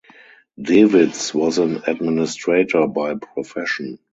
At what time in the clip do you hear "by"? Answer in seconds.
2.87-3.13